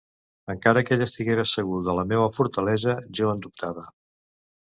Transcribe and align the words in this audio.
Encara 0.51 0.81
que 0.87 0.95
ell 0.95 1.03
estiguera 1.05 1.43
segur 1.51 1.83
de 1.89 1.95
la 1.99 2.07
meua 2.13 2.31
fortalesa, 2.37 2.97
jo 3.19 3.31
en 3.35 3.45
dubtava. 3.47 3.85